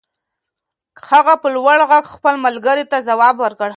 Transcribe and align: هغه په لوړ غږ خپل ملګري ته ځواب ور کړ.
هغه 1.09 1.33
په 1.41 1.47
لوړ 1.55 1.77
غږ 1.91 2.05
خپل 2.15 2.35
ملګري 2.45 2.85
ته 2.91 2.97
ځواب 3.07 3.35
ور 3.39 3.53
کړ. 3.59 3.69